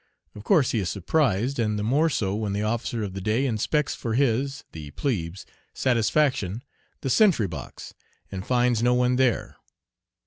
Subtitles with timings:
[0.33, 3.45] Of course he is surprised, and the more so when the officer of the day
[3.45, 6.63] inspects for his the plebe's satisfaction
[7.01, 7.93] the sentry box,
[8.31, 9.57] and finds no one there.